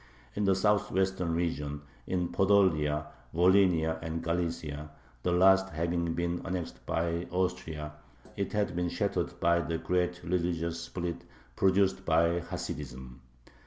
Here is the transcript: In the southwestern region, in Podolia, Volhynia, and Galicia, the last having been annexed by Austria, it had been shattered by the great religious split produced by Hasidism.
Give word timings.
In 0.33 0.45
the 0.45 0.55
southwestern 0.55 1.35
region, 1.35 1.83
in 2.07 2.29
Podolia, 2.29 3.05
Volhynia, 3.35 3.99
and 4.01 4.23
Galicia, 4.23 4.89
the 5.21 5.31
last 5.31 5.69
having 5.69 6.15
been 6.15 6.41
annexed 6.43 6.83
by 6.87 7.27
Austria, 7.29 7.91
it 8.35 8.51
had 8.51 8.75
been 8.75 8.89
shattered 8.89 9.39
by 9.39 9.59
the 9.61 9.77
great 9.77 10.19
religious 10.23 10.81
split 10.81 11.23
produced 11.55 12.03
by 12.03 12.39
Hasidism. 12.39 13.21